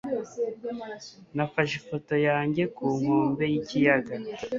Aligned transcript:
Nafashe 1.35 1.73
ifoto 1.81 2.13
yanjye 2.27 2.63
ku 2.75 2.85
nkombe 2.99 3.43
yikiyaga. 3.53 4.13